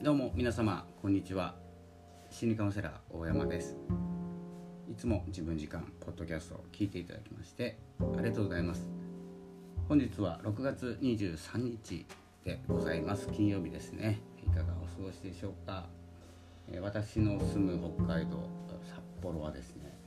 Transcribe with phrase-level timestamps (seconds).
[0.00, 1.56] どうも皆様こんにちは。
[2.30, 3.76] 心理カウンセラー大山です。
[4.88, 8.86] いつも自分時間ポッドキャストを聞いていただきましてありがとうございます。
[9.88, 12.06] 本日は6月23日
[12.44, 13.26] でございます。
[13.32, 14.20] 金曜日ですね。
[14.40, 15.88] いかがお過ごしでしょうか。
[16.70, 18.48] え私の住む北海道
[18.84, 19.98] 札幌はですね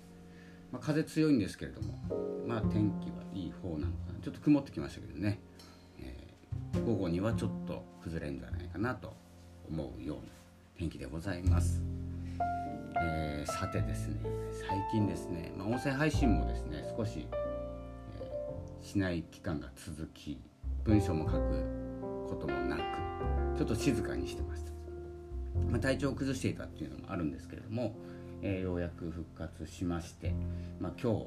[0.72, 2.00] まあ、風強いんですけれども
[2.48, 4.20] まあ天気はいい方なのかな。
[4.24, 5.42] ちょっと曇ってきましたけどね、
[6.00, 9.20] えー、午後にはちょっと崩れるんじゃないかなと
[9.70, 10.24] 思うような
[10.78, 11.82] 天気でございます。
[13.04, 14.16] えー、さてですね
[14.68, 20.40] 最近ですね、まあ、音声配信もですね少し、えー、しない期間が続き
[20.84, 21.40] 文章も書く
[22.30, 22.82] こともなく
[23.58, 24.72] ちょっと静かにしてました、
[25.70, 27.96] まあ、体調を崩していたっていうのもあるんですけれども、
[28.42, 30.34] えー、ようやく復活しまして、
[30.80, 31.18] まあ、今日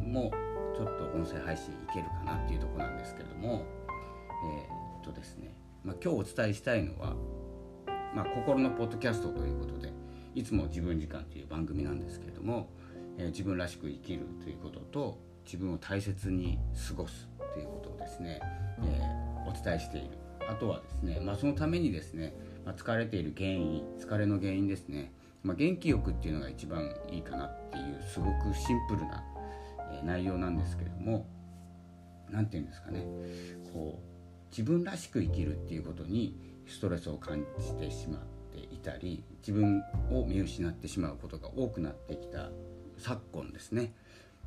[0.00, 0.30] 明日も
[0.76, 3.64] ちょっと音声配信いけるかなっていうとこなんですけれども
[4.58, 4.68] え、
[5.00, 5.52] っとですね
[5.84, 7.14] まあ、今日お伝えしたいのは、
[8.14, 9.92] まあ、心のポッドキャストということで
[10.34, 12.70] いつも自分時間という番組なんですけれども、
[13.18, 18.40] えー、自分らしく生きるということと自分を大切に過ごすということをですね、
[18.82, 20.18] えー、お伝えしている。
[20.48, 29.22] あとはですね、まあ、そのためにですね、まあ、疲れている原因疲れの原因ですね、まあ、元気よくっていうのが一番いいかなっていうすごくシンプルな、
[30.02, 31.26] 内容なんですけれども
[32.30, 33.06] 何て言うんですかね
[33.72, 34.13] こう
[34.56, 36.38] 自分らしく生きるっていうことに
[36.68, 38.20] ストレスを感じてしまっ
[38.52, 42.50] ていたり自分を見失ってしまうことが多くなってきた
[42.96, 43.92] 昨今ですね、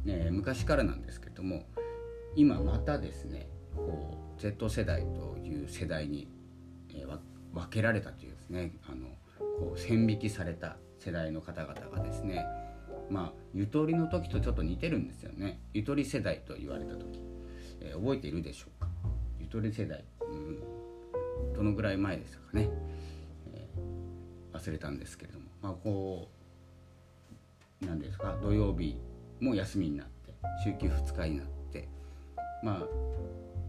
[0.05, 1.65] ね、昔からなんですけども
[2.37, 6.29] 今またですねこう Z 世代という世代に、
[6.89, 7.19] えー、
[7.53, 9.07] 分けられたというですねあの
[9.59, 12.45] こう線引きされた世代の方々がですね
[13.09, 15.59] まあゆとりの時とちょっと似てるんですよね。
[15.73, 17.19] ゆとり世代と言われた時、
[17.81, 18.76] えー、覚えているでしょう
[19.47, 22.69] ゆとり世代、うん、どのぐらい前でしたかね、
[23.53, 25.45] えー、忘れたんですけれども。
[25.61, 26.29] まあこ
[27.81, 28.37] う何ですか。
[28.41, 28.99] 土曜日
[29.39, 30.33] も休みになって
[30.65, 31.87] 週休2日になって
[32.61, 32.79] まあ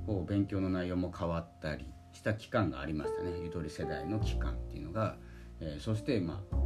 [0.04, 3.38] こう勉強の内容も変わったりした期間がありましたね。
[3.41, 5.16] ゆとり世代の期間っていうのが、
[5.60, 6.56] えー、そしてまあ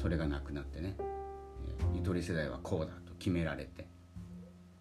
[0.00, 3.86] それがなくなってね、えー、ゆとり世代はこうだと決められて。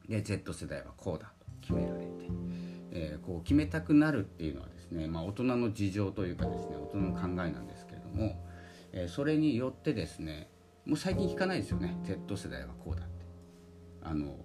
[0.08, 2.51] で Z 世代はこうだと決められて。
[2.92, 8.44] えー、こう決めたくなるっていうのはですね、まあ、大人の事情というかですね大人の考えなんですけれども、
[8.92, 10.50] えー、それによってですね
[10.86, 13.12] もう最近聞かないですよね Z 世代はこうだって。
[14.04, 14.36] あの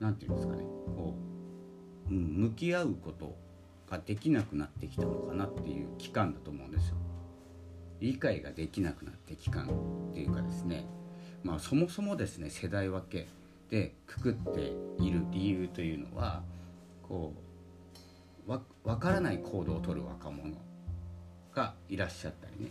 [0.00, 0.62] 何て言うんですかね
[0.96, 1.14] こ
[2.10, 2.18] う、うん、
[2.48, 3.36] 向き合うこと
[3.90, 6.96] ができなくなってきたのかなっていう期間だと思うんですよ。
[8.00, 9.64] 理解ができなくなって期間
[10.10, 10.86] っていうかですね
[11.42, 13.28] まあそもそもですね世代分け
[13.70, 14.72] でくくって
[15.02, 16.42] いる理由というのは
[17.08, 17.34] こ
[18.46, 20.54] うわ分からない行動をとる若者
[21.54, 22.70] がいらっしゃったりね、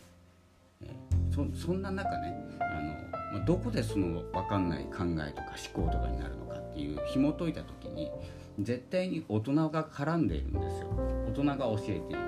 [0.81, 8.11] えー、そそんな中ねあの、まどこでその分かんない考えとか思考とかになるのかっていう紐解いた時に
[8.59, 10.87] 絶対に大人が絡んでいるんですよ。
[11.27, 12.19] 大人が教えている。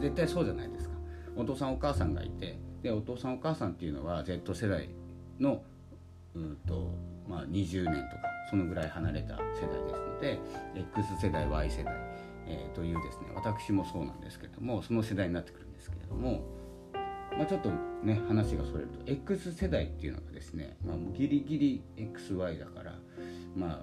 [0.00, 0.94] 絶対そうじゃないですか。
[1.36, 4.90] お父さんお母さんがいてでお父さんお母さんっていうのは Z 世代
[5.38, 5.62] の
[6.34, 6.94] うんと、
[7.28, 10.38] まあ、20年とかそのぐらい離れた世代ですので
[10.74, 11.94] X 世代 Y 世代、
[12.46, 16.44] えー、というですね私もそうなんですけどもその世代になってくるんですけれども、
[17.36, 17.70] まあ、ちょっと
[18.04, 22.94] ね話がそれると X 世代っていうのがですね、まあ、ギリギリ XY だから
[23.56, 23.82] まあ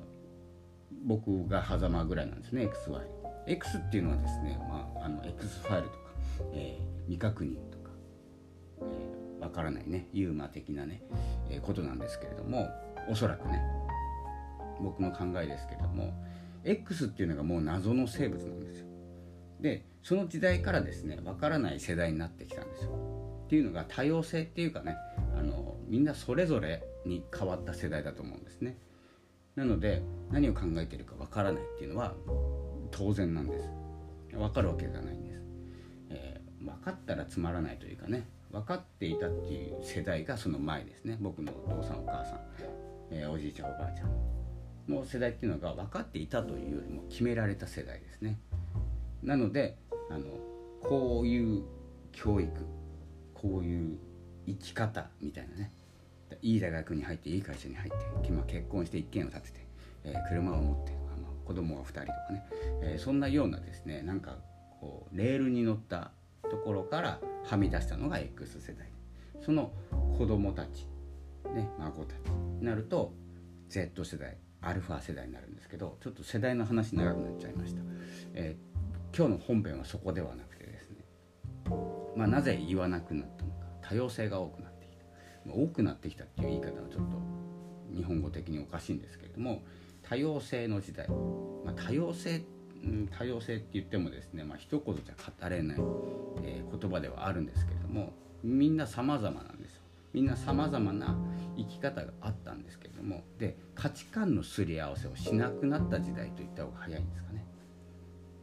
[1.05, 3.01] 僕が狭間ぐらいなんですね XY。
[3.45, 5.99] X っていうのはですね、まあ、あの X ファイルとか、
[6.53, 7.89] えー、未確認とか、
[8.81, 11.01] えー、わからないねユーマ的なね、
[11.49, 12.69] えー、ことなんですけれども
[13.09, 13.61] おそらくね
[14.81, 16.13] 僕の考えですけれども
[16.63, 18.87] X っていうのがもう謎の生物なんですよ。
[19.61, 23.43] でその時代からですねわからない世代になってきたんですよ。
[23.45, 24.95] っていうのが多様性っていうかね
[25.37, 28.77] あのみんなそれぞれに変わった世代だと思うんですね。
[29.55, 32.13] なので何を考えているかわからないっていうのは
[32.91, 33.69] 当然なんです。
[34.37, 35.41] わかるわけがないんです、
[36.09, 41.17] えー、分かったらつまらないというかね分かっていたっていう世代がその前ですね。
[41.19, 42.39] 僕のお父さんお母さん、
[43.11, 44.38] えー、おじいちゃんおばあちゃん。
[44.89, 48.39] の世代っていうのが分かっていたというよりも決められた世代ですね。
[49.23, 49.77] なので
[50.09, 50.25] あの
[50.81, 51.63] こういう
[52.11, 52.51] 教育
[53.33, 53.97] こういう
[54.47, 55.71] 生き方みたいなね。
[56.41, 59.67] いい大学に入っていい会社に入って結婚して一軒を建てて、
[60.03, 62.45] えー、車を持ってあの子供が2人とかね、
[62.83, 64.37] えー、そんなようなですねなんか
[64.79, 66.11] こうレールに乗った
[66.49, 68.87] ところからはみ出したのが X 世代。
[69.41, 69.71] その
[70.17, 70.85] 子供たち、
[71.55, 73.13] ね、孫たちになると
[73.69, 74.37] Z 世代。
[74.61, 77.81] アルファ世代になるんですけどちょっと世代の話長くなっちゃいました、
[78.33, 80.97] えー、今日の本編はそこではなくてですね
[82.15, 85.05] まあ、なぜ言わなくなったのか多様性が多くなってきた。
[85.53, 87.17] 多くなってきたっていう言い方はちょっと
[87.95, 89.63] 日本語的におかしいんですけれども
[90.03, 92.41] 多様性の時代、まあ、多様性
[93.17, 95.77] 多様性って言ってもですね、まあ一言じゃ語れない、
[96.43, 98.13] えー、言葉ではあるんですけれども
[98.43, 99.81] みんな様々なんですよ。
[100.13, 101.17] みんな様々な
[101.59, 107.45] 生き方があったんですけれどもで価値観のすり合わせをしなくなった時代といった方が早いんですかね。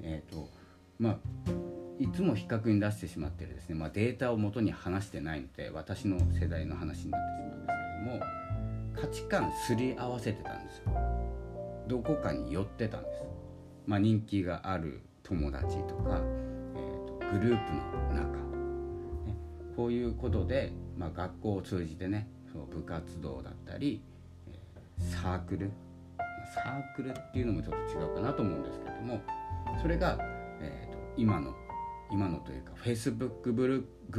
[0.03, 0.49] えーと
[0.99, 1.19] まあ、
[1.99, 8.37] いつも比較に出してしまってるですね、まあ、データをもとに話してないので私の世代の話になってしまうんですけれども
[9.01, 10.85] 価値観すり合わせてたんですよ。
[11.87, 13.23] どこかに寄ってたんです、
[13.87, 16.21] まあ、人気がある友達とか、
[16.75, 17.73] えーと、グループ
[18.15, 18.39] の中、
[19.25, 19.37] ね、
[19.77, 22.29] こういうことで、まあ、学校を通じてね
[22.65, 24.03] 部活動だったり、
[24.99, 25.71] サークル。
[26.55, 29.21] サークルっていうのもちょっと違うかなと思うんですけども
[29.83, 30.17] それが、
[30.61, 31.55] えーと、今の
[32.11, 33.67] 今のというか Facebook グ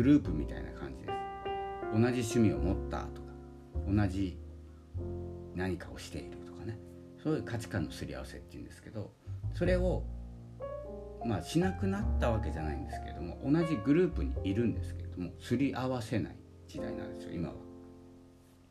[0.03, 1.17] ループみたいな感じです。
[1.93, 3.27] 同じ趣味を持ったとか
[3.87, 4.37] 同じ
[5.55, 6.77] 何かをしているとかね。
[7.23, 9.11] そういう価値観のすり合わせっていうんですけど
[9.55, 10.03] それを
[11.25, 16.35] まあしなくなったわけじゃないんですけれども同じグループにいるんですけれどもすり合わせない
[16.67, 17.66] 時代なんですよ今は。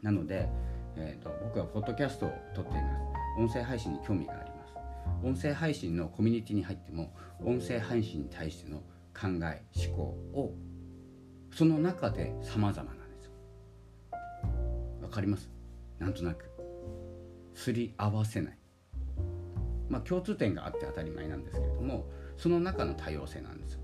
[0.02, 0.48] なので、
[0.96, 3.02] えーと、僕はポッドキャストを撮っています。
[3.38, 4.75] 音声配信に興味があります。
[5.22, 7.14] 音声配信のコミュニティに入っても
[7.44, 8.78] 音声配信に対しての
[9.14, 10.54] 考え思考を
[11.52, 13.32] その中で様々なんですよ。
[15.02, 15.50] わかります？
[15.98, 16.50] なんとなく。
[17.54, 18.58] すり合わせない。
[19.88, 22.06] まあ共通点があって当たり前なんですけれども
[22.37, 23.81] その中の多様性なんですよ。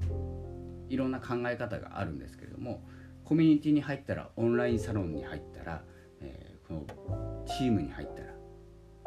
[0.88, 2.82] いろんな考え方があるんですけれども
[3.24, 5.84] コミュニティに入ったらオンラインサロンに入ったら、
[7.46, 8.28] チームに入ったら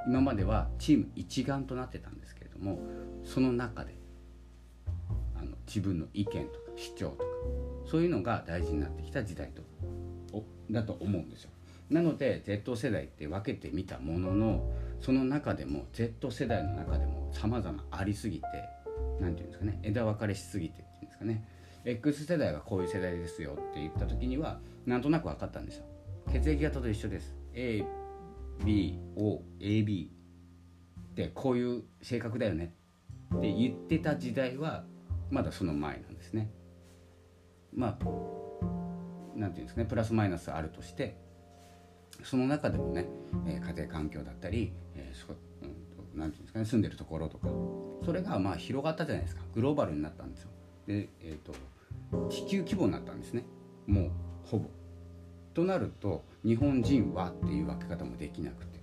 [0.08, 2.80] 今まではチーム一丸となってたんですけれども
[3.24, 3.96] その中で
[5.36, 7.24] あの自分の意見とか主張とか
[7.90, 9.64] そういうのが大事になってきた時代と
[10.72, 11.52] だと思うんですよ。
[11.90, 18.46] なので Z 世代って分けてみたもののその中でも Z 世代の中でも様々ありすぎて
[19.20, 21.48] 何て言うんですかね枝分かれしすぎてっていうんですかね
[21.86, 25.86] X 世代がこういう世代ですよって言った時にはなんとなく分かったんですよ
[26.32, 27.36] 血液型と一緒です。
[27.54, 30.10] ABOAB っ
[31.16, 32.74] てこういう性格だよね。
[33.36, 34.86] って言ってた時代は
[35.30, 36.50] まだその前なんですね。
[37.74, 37.98] まあ
[39.36, 39.88] 何て言うんですかね。
[39.88, 41.18] プラスマイナスあるとして
[42.24, 43.08] その中でもね、
[43.48, 46.66] えー、家庭環境だったり、えーそうん、なんていうんですかね。
[46.66, 47.50] 住んでるところとか。
[48.04, 49.42] それがまあ広がったじゃないですか。
[49.54, 50.50] グローバルになったんですよ。
[50.88, 51.54] で、えーと、
[52.30, 53.44] 地球規模になったんですね。
[53.88, 54.12] もう
[54.44, 54.70] ほぼ。
[55.56, 58.80] となると日本人はっていう分け方もできなくて、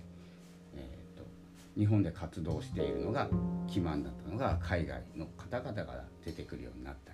[0.75, 1.23] えーと、
[1.77, 3.29] 日本で活動しているのが
[3.67, 7.13] 基盤だったのが海外の方々が出てくるようになった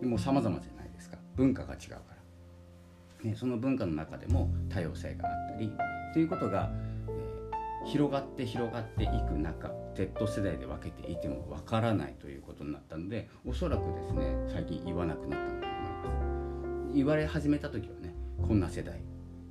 [0.00, 1.96] りもう様々じゃないですか文化が違うか
[3.22, 3.28] ら。
[3.30, 5.72] ね、その文化の中でも多様性があったり
[6.14, 6.70] ということが、
[7.08, 16.28] えー、広がって広がっていく中 Z 世代で分けていてもわからないということになったのでおそらくですね最近言わなくなったんだと思い
[16.86, 17.97] ます言われ始めた時は
[18.40, 19.00] こんな世代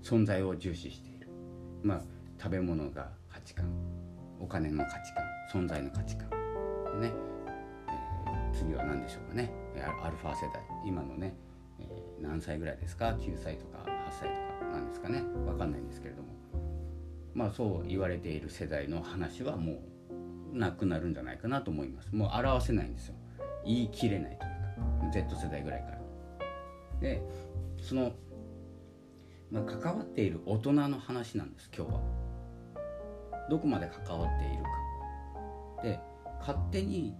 [0.01, 1.27] 存在を重視している。
[1.83, 2.01] まあ
[2.41, 3.65] 食べ物が価値観
[4.39, 6.29] お金の価値観存在の価値観。
[6.99, 7.11] ね、
[7.87, 9.51] えー、次は何でしょうかね。
[10.03, 10.61] アルファ世代。
[10.85, 11.35] 今のね
[11.79, 14.29] えー、何歳ぐらいですか？9歳とか8歳
[14.59, 15.21] とかなんですかね。
[15.45, 16.29] 分かんないんですけれども。
[17.33, 19.73] まあそう言われている世代の話はも
[20.53, 22.15] うなくなるんじゃないかなと思います。
[22.15, 23.15] もう表せないんですよ。
[23.65, 24.57] 言い切れないというか。
[25.13, 25.97] Z 世代ぐらいから。
[26.99, 27.21] で
[27.79, 28.13] その、
[29.51, 32.01] まあ、関わっている大人の話なんです今日は。
[33.49, 35.83] どこまで関わっているか。
[35.83, 35.99] で
[36.39, 37.15] 勝手に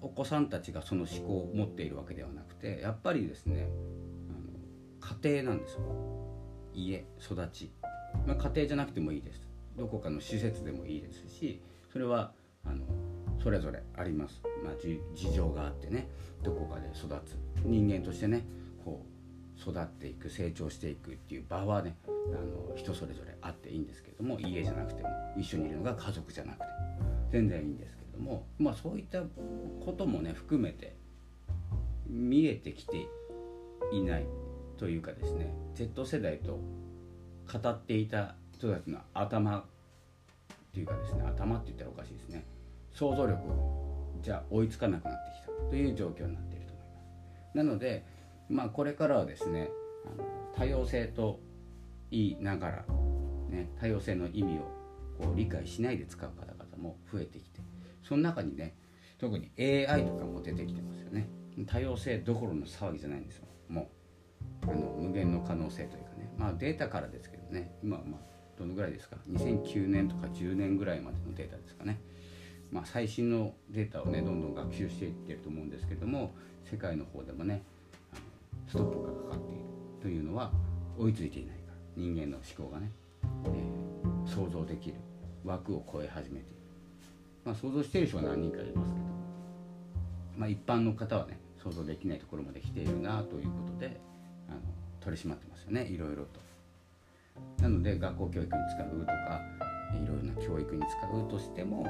[0.00, 3.68] お子さんたちがその思考を持っているわけではなくてやっぱりですね
[4.30, 5.80] あの家庭なんですよ。
[6.72, 7.72] 家育ち、
[8.26, 9.46] まあ、家庭じゃなくてもいいです。
[9.76, 11.60] どこかの施設でもいいですし
[11.92, 12.32] それは
[12.64, 12.84] あの
[13.42, 14.74] それぞれあります、まあ、
[15.14, 16.08] 事情があってね
[16.42, 17.36] どこかで育つ。
[17.64, 18.44] 人間としてね
[18.84, 19.17] こう
[19.60, 22.10] 育っていく成長していくっていう場はねあ
[22.70, 26.64] の人それぞれあっていいんですけれども家じゃなくても一緒にいるのが家族じゃなくて
[27.32, 29.22] 全然いいんですけれども、まあ、そういった
[29.84, 30.96] こともね含めて
[32.06, 33.08] 見えてきて
[33.92, 34.26] いない
[34.76, 36.60] というかですね Z 世代と
[37.52, 39.64] 語っていた人たちの頭っ
[40.72, 42.44] ていうかですね頭って言ったらおかしいですね。
[42.92, 43.38] 想像力
[44.22, 47.00] じゃ追いつかなくなってきたという状況になっていると思いま
[47.52, 47.56] す。
[47.56, 48.04] なので
[48.48, 49.70] まあこれからはですね
[50.04, 50.26] あの
[50.56, 51.40] 多様性と
[52.10, 52.84] 言いながら、
[53.50, 54.62] ね、多様性の意味を
[55.20, 57.60] こう理解しないで使う方々も増えてきて
[58.02, 58.74] その中にね
[59.18, 61.28] 特に AI とかも出てきてますよね。
[61.66, 63.46] 多様性どころの騒ぎじゃないんですよ。
[63.68, 63.90] も
[64.62, 66.30] うあの無限の可能性というかね。
[66.38, 67.72] まあデータからですけどね。
[67.82, 68.20] 今はまあ
[68.56, 71.98] どのぐらいですか？2009年とか10年ぐらいまでのデータですかね。
[72.70, 76.34] まあ、最新のデータをねどんどん学習していってると思うんですけども
[76.70, 77.62] 世界の方でもね
[78.68, 79.64] ストップがかかっている
[80.00, 80.52] というのは
[80.98, 81.78] 追いついていないから。
[81.96, 82.92] 人間の思考がね、
[83.46, 84.96] えー、想像できる。
[85.44, 86.56] 枠を超え始めている、
[87.44, 89.06] まあ、想像している人は何人かいますけど、
[90.36, 94.00] まあ、一般の方はね想像できないところまで来ているなということで
[94.48, 94.58] あの
[95.00, 95.84] 取り締まってますよね。
[95.84, 96.40] いろいろと。
[97.62, 99.40] なので学校教育に使うとか
[99.94, 101.86] いろいろな教育に使うとしても、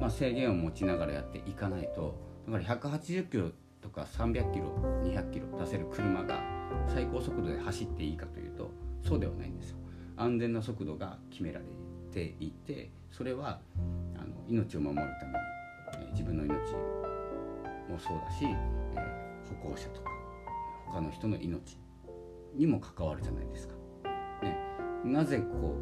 [0.00, 2.14] まあ、制限を持ちながらやっていかないと。
[2.46, 3.50] だから180キロ
[3.86, 4.66] とか300キロ
[5.04, 6.40] 200キロ出せる車が
[6.88, 8.70] 最高速度で走っていいかというと
[9.02, 9.76] そうではないんですよ。
[10.16, 11.66] 安全な速度が決められ
[12.10, 13.60] ていてそれは
[14.16, 16.54] あの命を守るために、え自分の命
[17.88, 20.10] もそうだし、えー、歩行者とか
[20.86, 21.78] 他の人の命
[22.54, 23.74] にも関わるじゃないですか。
[24.42, 24.58] ね、
[25.04, 25.76] なぜこ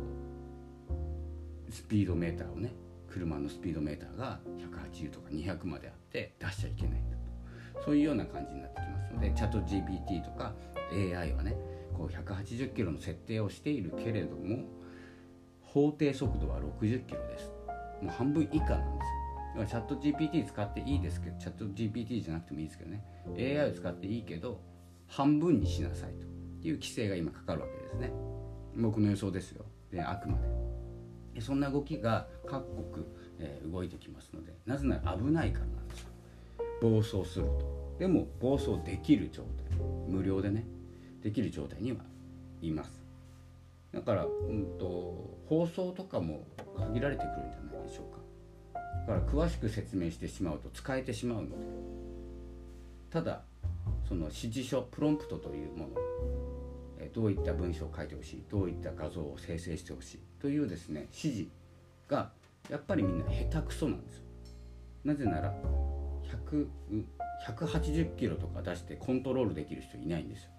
[1.69, 2.75] うスピードメーターをね
[3.09, 7.15] 車のスピードメーターが180とか200まであって出しちゃいけないんだ
[7.85, 10.55] そういうような感じになってきますのでチャット GPT とか
[10.93, 11.57] AI はね
[11.93, 14.65] こう180キロの設定をしているけれども
[15.63, 17.51] 法定速度は60キロです。
[18.01, 19.67] もう半分以下なんですよ。
[19.67, 23.05] チャット GPT 使っていいですけどチャット GPT じゃなくてもいいですけどね。
[23.37, 24.61] AI を使っていいけど
[25.07, 26.11] 半分にしなさい
[26.61, 28.13] という規制が今かかるわけですね。
[28.77, 29.65] 僕の予想ですよ。
[29.91, 30.39] であくま
[31.35, 33.07] でそんな動きが各国、
[33.39, 36.14] えー、動いてきますのでなぜなら危ないからなんですよ。
[36.81, 37.97] 暴走すると。
[37.99, 39.79] でも暴走できる状態。
[40.09, 40.65] 無料でね。
[41.23, 41.99] できる状態には
[42.61, 42.91] います。
[43.93, 48.81] だから、うんと、放送とかも限られてくるんじゃないでしょうか。
[49.07, 51.57] だから詳しく説明してしまうと使えてしまうので。
[53.11, 53.43] ただ
[54.09, 55.95] その指示書プロンプトというもの。
[57.13, 58.45] どういった文章を書いてほしい。
[58.51, 60.21] どういった画像を生成してほしい。
[60.41, 61.47] というですね指示
[62.09, 62.33] が
[62.69, 64.25] やっぱりみんな下手くそなんですよ。
[65.05, 65.55] なぜなら
[66.35, 66.69] 100
[67.47, 70.51] 180キロとか出してコントロールできる人いないんですよ。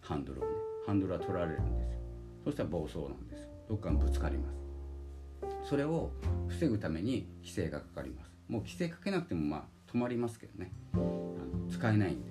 [0.00, 0.50] ハンドルをね。
[0.86, 1.98] ハンドルは取られるんですよ。
[2.44, 5.68] そしたら暴走なんですどっかにぶつかります。
[5.68, 6.10] それを
[6.48, 8.30] 防ぐために規制がかかります。
[8.48, 10.72] もう規制かけなくてもまあ止まりますけどね。
[10.94, 11.36] あの
[11.70, 12.30] 使えないんで。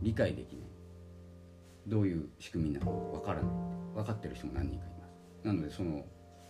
[0.00, 0.68] 理解できない。
[1.86, 3.50] どういう仕組みなのか分からない。
[3.94, 5.46] 分かってる人も何人かいます。
[5.46, 6.04] なのでその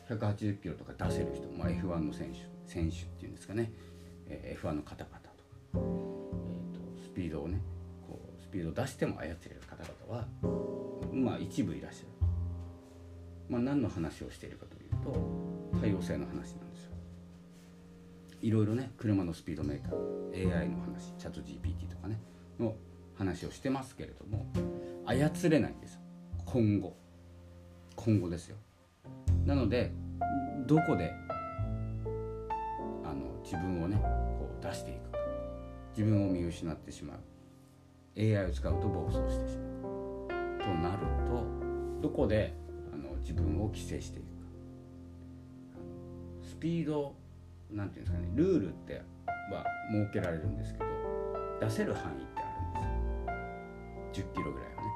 [0.08, 3.72] 180キロとか出せる人、まあ、F1 の選手選手っていうんですかね、
[4.26, 5.16] えー、F1 の方々、
[5.74, 5.80] えー
[6.72, 7.60] と、スピードをね
[8.06, 10.26] こうスピードを出しても操れる方々は
[11.12, 12.08] まあ一部いらっしゃる。
[13.48, 16.92] まあ、何の話をしているかというと多様性の話なんですよ。
[18.42, 22.20] いろいろね車のスピードメーター AI の話チャット GPT とかね
[22.60, 22.74] の
[23.16, 24.46] 話をしてますけれども
[25.06, 26.00] 操れないんですよ。
[26.44, 26.96] 今後。
[27.96, 28.56] 今後ですよ。
[29.44, 29.90] なので
[30.66, 31.10] どこで
[33.04, 35.07] あの自分をねこう出していく
[35.96, 37.18] 自分を見失ってしまう。
[38.16, 39.68] AI を使うと暴走してしまう。
[40.60, 41.44] となると
[42.02, 42.54] どこで
[42.92, 44.30] あの自分を規制していくか。
[46.42, 47.14] スピード
[47.70, 48.30] なんていうんですかね。
[48.34, 49.02] ルールって
[49.52, 50.86] は設けられるんですけど
[51.60, 52.54] 出せる範囲ってあ
[54.14, 54.26] るんですよ。
[54.30, 54.88] 10キロぐらいはね。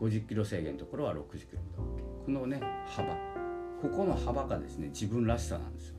[0.00, 3.14] 50キロ制限のところは60キロまで OK このね幅。
[3.80, 5.96] ここの幅がですね自分らしさなんですよ。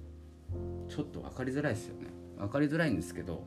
[0.88, 2.08] ちょっと分かりづらいですよね。
[2.38, 3.44] 分かりづらいんですけど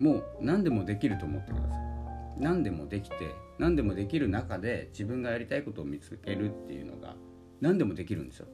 [0.00, 2.40] もう何でもできると思ってください。
[2.40, 3.16] 何でもできて
[3.58, 7.14] 何でもできる中で自分がやりたいことを見つけるっていうのが
[7.60, 8.48] 何でもできるんですよ。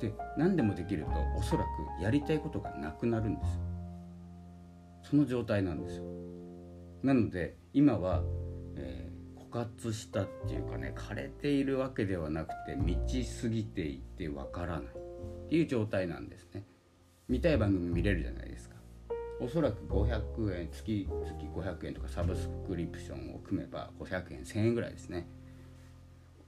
[0.00, 3.60] で何でもできるとおそらくやりたいことがなくなるんですよ。
[5.02, 6.04] その状態なんですよ。
[7.02, 8.22] なので今は、
[8.76, 16.64] えー、枯渇したっていうかね枯れているわけではなくて満ちすぎていてわからないっていう状態なんですね。
[17.28, 18.75] 見たい番組見れるじゃないですか。
[19.38, 25.28] おそらく500円月月500円とかサブスクリプションを組めば500円1000円ぐらいですね。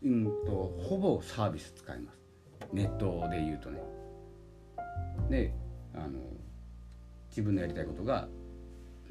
[0.03, 2.19] うんとほぼサービス使います。
[2.73, 3.83] ネットで言うとね。
[5.29, 5.53] で
[5.95, 6.21] あの
[7.29, 8.29] 自分のやりたいことが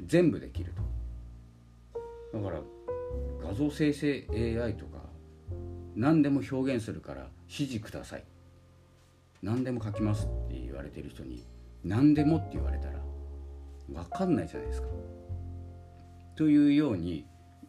[0.04, 2.40] 全部できると。
[2.40, 2.62] だから
[3.42, 5.00] 画像生成 AI とか
[5.96, 8.24] 何でも表現するから指示ください。
[9.44, 11.46] 何でも書きますって言われてる人に
[11.84, 13.07] 何でもって言われたら
[13.90, 14.88] 分かんないじゃないですか。
[16.36, 17.26] というように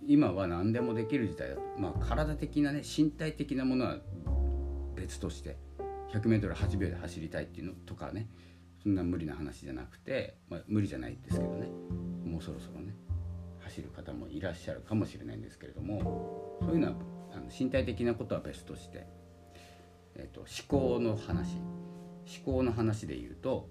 [0.07, 1.63] 今は何でもできる時代だと。
[1.79, 3.99] まあ体的なね身体的なものは
[4.95, 5.57] 別として
[6.13, 8.29] 100m8 秒で走りたいっていうのとかね
[8.83, 11.69] そんな無理な話じゃなくて、まあ、無理じゃないですけどね。
[12.25, 12.95] もうそろそろね
[13.61, 16.95] 走る方もいらっしゃるかもしれないんですけれどもそういうのは
[17.33, 19.07] あの身体的なことは別として、
[20.15, 20.49] えーと、思
[20.97, 21.57] 考の話。
[22.29, 23.71] 思考の話で言うと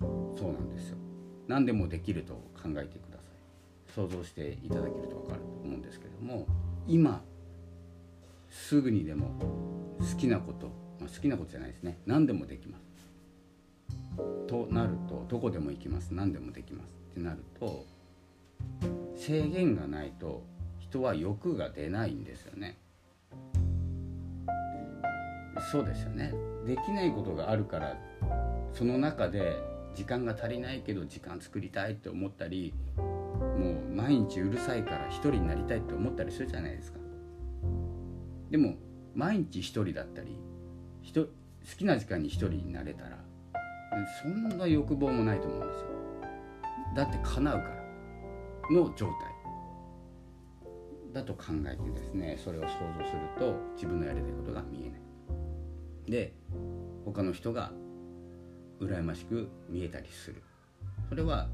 [0.00, 0.98] そうなんですよ。
[1.48, 3.92] 何でもできると考えてください。
[3.92, 6.46] 想像していただけると分かると思うんですけども
[6.86, 7.22] 今
[8.50, 9.30] すぐにでも
[9.98, 10.66] 好きなこと、
[11.00, 11.98] まあ、好きなことじゃないですね。
[12.06, 12.84] 何でもできます。
[14.46, 16.12] となるとどこでも行きます。
[16.12, 16.88] 何でもできます。
[17.12, 17.84] ってなると
[19.16, 20.42] 制限がないと
[20.78, 22.78] 人は欲が出ないんですよね。
[25.72, 26.34] そうですよね。
[26.66, 27.96] できないことがあるから
[28.72, 29.56] その中で
[29.96, 33.02] 時間が足りないけど時間作りたいって思ったりも
[33.70, 36.98] う毎日うるさいから一人になりたいって思ったりするじゃないですか。
[38.50, 38.76] でも
[39.14, 40.38] 毎日一人だったり
[41.14, 41.26] 好
[41.76, 43.18] きな時間に一人になれたら
[44.22, 45.86] そんな欲望もないと思うんですよ。
[46.94, 47.76] だって叶うから
[48.70, 49.14] の状態。
[51.12, 55.00] だと考えてですねそれを想像すると自分のやりたいことが見えない。
[56.10, 56.34] で
[57.06, 57.72] 他の人が
[58.80, 60.42] 羨ましく見えたりする。
[61.08, 61.48] それは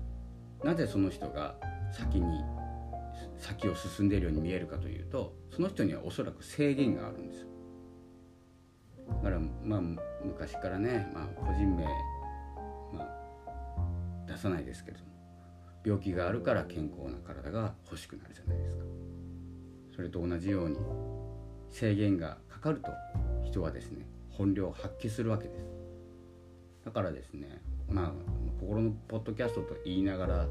[0.64, 1.56] なぜその人が
[1.92, 2.42] 先に
[3.38, 7.46] 先を進んでいるように見えるかというとその人にはおそらく制限があるんです。
[9.08, 9.80] だからまあ
[10.24, 11.84] 昔からね、まあ、個人名、
[12.92, 15.10] まあ、出さないですけれども
[15.84, 18.84] 病気があるから健康な体が欲しくなるじゃないですか。
[19.96, 20.78] それと同じように
[21.70, 22.90] 制限がかかると
[23.44, 25.81] 人はですね本領を発揮するわけです。
[26.84, 28.12] だからですねまあ
[28.60, 30.46] 心のポッドキャストと言いながら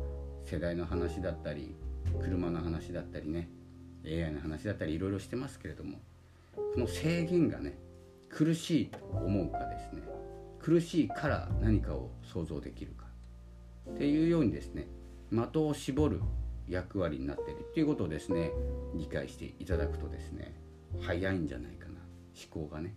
[0.46, 1.76] 世代の話だったり
[2.22, 3.50] 車の話だったりね
[4.06, 6.00] AI の話だったりいろいろしてますけれども
[6.56, 7.78] この制限がね
[8.30, 10.02] 苦しいと思うかですね
[10.60, 13.06] 苦しいから何かを想像できるか
[13.90, 14.88] っていうようにですね
[15.32, 16.22] 的を絞る
[16.68, 18.52] 役割になっているっていうことをですね
[18.96, 20.54] 理解していただくとですね
[21.02, 21.96] 早いんじゃないかな
[22.52, 22.96] 思考がね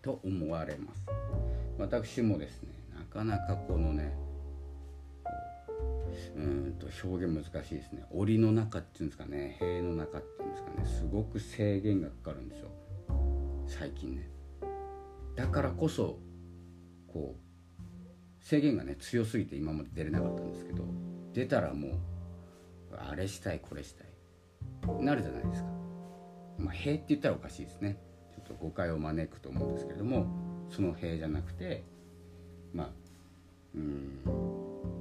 [0.00, 1.61] と思われます。
[1.78, 4.14] 私もですねなかなかこのね
[6.36, 8.04] うんと表現難しいですね。
[8.10, 12.68] 檻の中っていうんですかね塀の中っていうんですかねすごく制限がかかるんですよ。
[13.66, 14.28] 最近ね。
[15.34, 16.18] だからこそ
[17.06, 20.84] こう制限がね強すぎて今まで出れなかったんですけど
[21.32, 21.92] 出たらもう
[22.96, 25.68] あれしたいこれしたいなるじゃないですか。
[26.58, 27.98] まあ塀って言ったらおかしいですね。
[28.34, 31.84] ちょっと誤解を招くと思うんですけれどもその塀じゃなくて
[32.74, 32.90] まあ
[33.74, 34.18] うん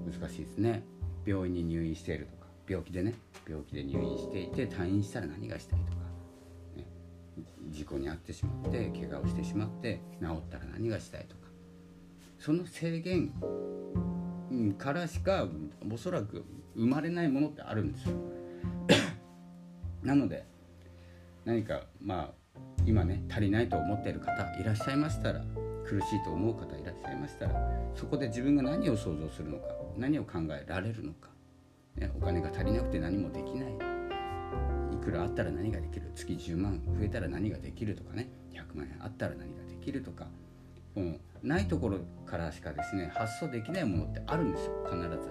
[0.06, 0.84] 難しいですね。
[1.26, 3.14] 病院に入院しているとか病気でね
[3.48, 5.98] 病気で入院していて退院したら何がしたいとか、
[6.76, 6.86] ね、
[7.70, 11.42] 事故に遭ってしまって怪我をしてしまって治ったら何がしたいとか
[12.40, 13.32] その制限
[14.78, 15.48] からしか
[15.92, 16.44] おそらく
[16.76, 18.16] 生まれないものってあるんですよ。
[20.02, 20.46] なので
[21.46, 22.41] 何かまあ
[22.86, 25.44] 今ね足りないと思っている方いらっしゃいましたら
[25.86, 27.54] 苦しいと思う方いらっしゃいましたら
[27.96, 29.66] そこで自分が何を想像するのか
[29.98, 31.30] 何を考えられるのか、
[31.96, 33.74] ね、お金が足りなくて何もできない。
[34.94, 40.28] いくらあったら何ができる月10万増えたら何ができるとかね100万円あったら何ができるとか
[40.94, 45.30] このないところからしかですね発想できないものってあるんですよ必ず。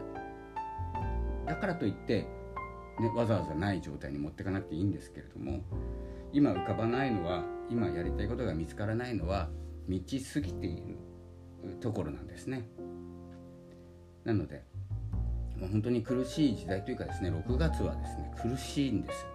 [1.47, 2.27] だからといって、
[2.99, 5.61] ね、わざわざない状態に持っていかなくていいんですけれども
[6.33, 9.49] 今浮かばないのは今やりたいことが見つからないのは
[9.87, 10.97] 満ちすぎている
[11.81, 12.69] ところなんですね。
[14.25, 14.65] なので
[15.57, 19.27] もう本当に苦しい時代というかですね6月はですね苦しいんです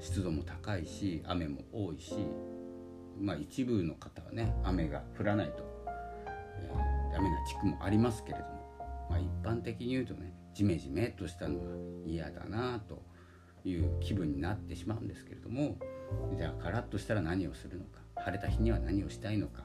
[0.00, 2.14] 湿度も高いし雨も多いし
[3.20, 5.64] まあ一部の方はね雨が降らないと、
[6.58, 8.50] えー、ダメな地区もありますけれども、
[9.10, 11.64] まあ、一般的に言うとねジメジメとしたのは
[12.04, 13.02] 嫌だなと
[13.64, 15.76] いう気分になってしまうんですけれども
[16.36, 19.64] じゃあカラッとしたら何をするのか晴れた日には何をしたいのか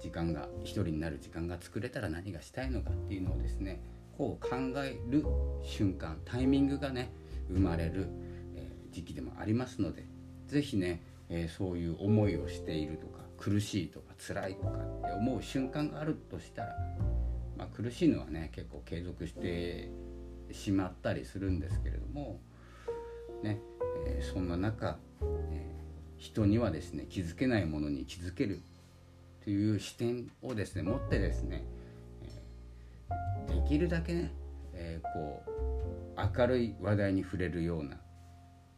[0.00, 3.80] 時間が一人になる時間が作れたら何がしたいのかっていうのをですね
[4.16, 5.24] こう考える
[5.62, 7.10] 瞬間タイミングがね
[7.48, 8.08] 生まれる、
[8.56, 10.06] え、時期でもありますので
[10.46, 16.76] 是非ね、え、そういう思いをしているとか苦しいとか辛いとかって思う瞬間があるとしたら、
[17.56, 19.90] まあ、苦しいのはね結構継続して
[20.52, 22.40] しまったりするんですけれども
[23.42, 23.58] ね、
[24.06, 24.98] え、そんな中、
[26.16, 28.62] 人にはですね気づけないものに気づける
[29.42, 31.64] という視点をですね持ってですね、
[33.48, 34.32] えできるだけね、
[34.72, 37.96] えー、こう明るい話題に触れるような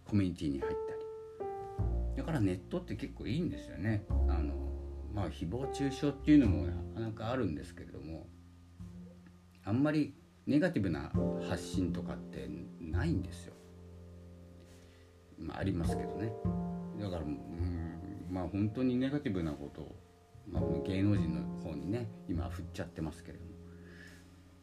[0.06, 4.54] コミュニティに入ったりだからネットって結構いいんですよねあの
[5.14, 8.26] まあ誹謗中傷っていうのもなかなかあるんですけれども
[9.64, 10.14] あんまり
[10.46, 11.10] ネガティブな
[11.48, 12.48] 発信とかって
[12.80, 13.54] ないんですよ。
[15.38, 16.32] まあ、ありますけどね。
[17.00, 17.84] だからうん
[18.30, 19.94] まあ本当にネガティブなことを、
[20.50, 23.50] まあ、芸能人の方にね今振っちゃってますけれども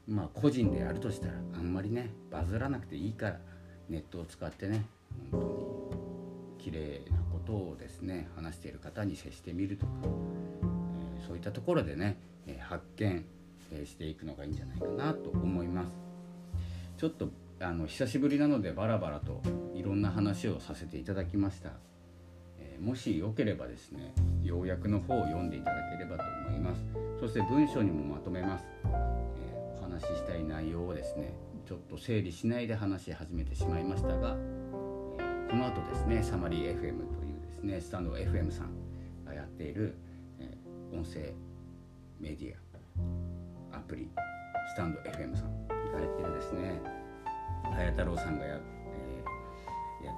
[0.08, 3.40] まあ個人でやるとしたらあんまりねバズらなくていいから
[3.90, 4.86] ネットを使ってね
[5.32, 5.62] 本当に
[6.58, 13.26] 綺麗なことをですね話している方に接してみるとか、えー、そういったところでね、えー、発見、
[13.86, 15.98] していくのがいいんじゃないかなと思います。
[16.98, 17.30] ちょっと
[17.62, 19.42] あの久しぶりなのでバラバラと
[19.82, 21.72] いろんな話をさせていただきました。
[22.60, 24.14] えもしよければですね
[24.44, 26.84] 要約の方を読んでいただければと思います
[27.20, 31.34] そして文章にもまとめます、えお話ししたい内容をですね
[31.66, 34.36] ちょっと整理しないで話し始めてしまいましたが、
[35.20, 38.70] えこの後ですねサマリー FM というですねスタンド FM さん
[39.26, 39.96] がやっている、
[40.40, 40.56] え
[40.94, 41.34] 音声
[42.20, 42.54] メディ
[43.74, 44.10] アアプリ
[44.74, 46.82] スタンド FM さんがやっているですね
[47.64, 48.62] 早太郎さんがや,、えー、や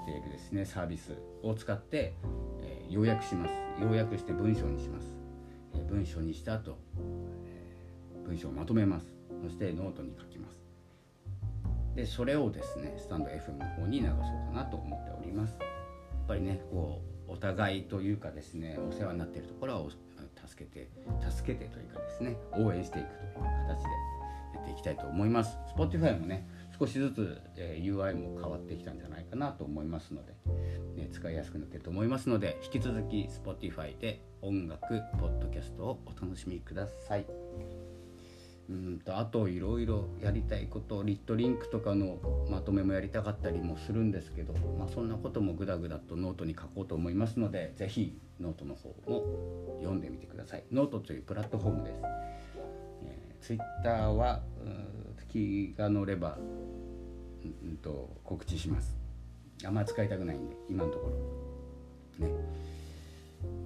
[0.03, 2.13] っているですねサービスを使って、
[2.61, 3.53] えー、要約します。
[3.81, 5.15] 要約して文章にします、
[5.73, 6.77] えー、文章にした後、
[7.45, 9.07] えー、文章をまとめます。
[9.41, 10.61] そしてノートに書きます。
[11.95, 15.57] でそれをですねスタンド FM の方に流そうかなと思っております。
[15.59, 19.89] やっぱりねこうお互いというかですねお世話になっているところは
[20.47, 20.89] 助けて
[21.29, 23.33] 助けてというかですね応援していくという
[23.67, 23.89] 形で
[24.55, 25.57] やっていきたいと思います。
[25.75, 26.47] Spotify もね
[26.79, 30.33] 少しずつ、え、UI も変わってきたんじゃないかなと思いますので、
[30.95, 37.25] ね、使いやすくなってると思いますので引き続き Spotify で音楽ポッドキャストをお楽しみください。
[38.69, 52.01] うんとあといろいろやりたいこと lit.link とかのまとめもやりたかったりもするんですけど、まあ、そんなこともグダグダとノートに書こうと思いますので是非ノートの方も読んでみてくださいノートというプラットフォームです、
[53.43, 54.41] ツイッターは
[55.27, 58.95] 気が乗れば、うんと告知します。
[59.65, 61.11] あんまり使いたくないんで今のとこ
[62.19, 62.25] ろ。
[62.25, 62.33] ね。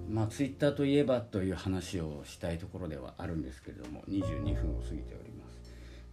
[0.08, 5.60] まあツイッターといえばという話をしたいところではあるんですけれども22分を過ぎております、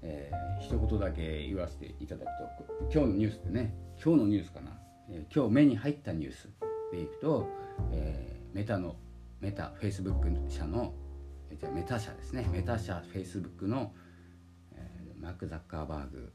[0.03, 2.25] えー、一言だけ言わせていただく
[2.59, 3.73] と今日のニュースでね
[4.03, 4.71] 今日のニュースかな、
[5.09, 6.49] えー、今日目に入ったニュース
[6.91, 7.47] でいくと、
[7.93, 8.97] えー、メタの
[9.39, 10.93] メタフェイスブック社の
[11.59, 12.47] じゃメタ社ですね。
[12.51, 13.93] メタ社フェイスブックの、
[14.73, 16.33] えー、マーク・ザッカーバーグ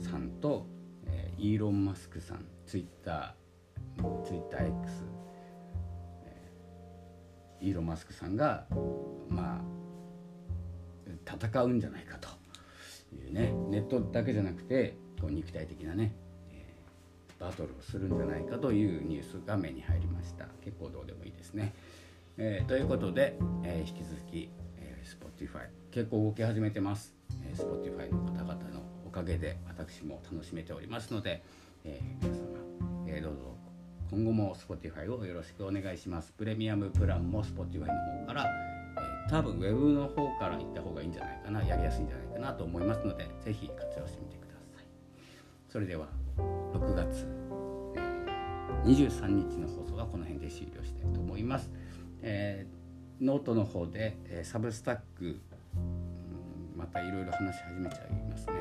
[0.00, 0.66] さんと、
[1.06, 5.04] えー、イーロン・マスクさんツイッターツイッター X
[7.60, 8.66] イーロン・マスクさんが
[9.28, 9.62] まあ
[11.26, 12.28] 戦うんじゃないかと
[13.14, 16.16] いうねネットだけじゃなくてこう肉体的なね、
[17.38, 20.46] バトルをするんじゃないかというニュースが目に入りました。
[20.64, 21.74] 結構どうでもいいですね、
[22.42, 31.42] えー、ということで、えー、引き続き、えー、Spotify 結構動き始めてます、え、Spotify の方々のおかげで私も楽しめておりますので、
[31.84, 32.44] え、皆様、
[33.06, 33.40] えー、どうぞ
[34.10, 36.32] 今後も Spotify をよろしくお願いします。
[36.32, 37.86] プレミアムプランも Spotify の
[38.20, 41.62] 方から、え、多分 Web の方から行った方がいいんじゃないかな。
[41.62, 44.86] やりやすいんじゃないかなと思いますのでぜひ活用してみてください。
[45.68, 46.08] それでは
[46.72, 47.26] 6月、
[48.84, 51.70] 23日の放送はこの辺で終了したいと思います、
[52.22, 55.40] えー、ノートの方で、え、 Substack
[56.76, 58.54] またいろいろ話し始めちゃいますね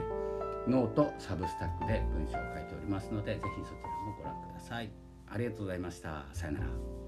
[0.68, 4.92] note Substack で文章を書いておりますので是非そちらもご覧ください。
[5.32, 6.26] ありがとうございました。
[6.34, 6.99] さよなら。